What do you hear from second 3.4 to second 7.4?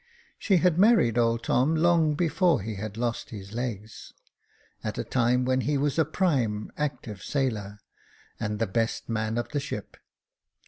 legs, at a time when he was a prime active